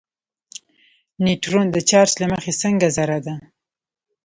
نیوټرون 1.23 1.65
د 1.71 1.77
چارچ 1.89 2.11
له 2.21 2.27
مخې 2.33 2.51
څنګه 2.61 2.87
ذره 2.97 3.17
ده. 3.25 3.35